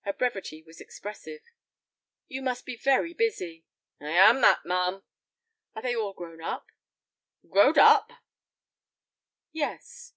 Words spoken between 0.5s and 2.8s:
was expressive. "You must be